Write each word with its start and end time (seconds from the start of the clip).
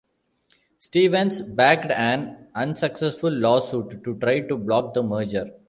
Stevens 0.79 1.43
backed 1.43 1.91
an 1.91 2.47
unsuccessful 2.55 3.29
lawsuit 3.29 4.03
to 4.03 4.17
try 4.17 4.39
to 4.39 4.57
block 4.57 4.95
the 4.95 5.03
merger. 5.03 5.51